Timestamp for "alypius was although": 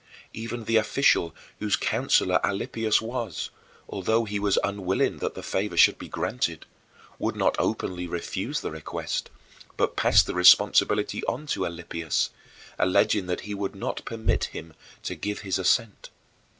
2.43-4.25